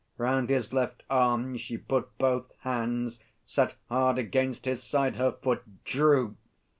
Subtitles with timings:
[0.17, 5.61] Round his left arm she put Both hands, set hard against his side her foot,
[5.85, 6.37] Drew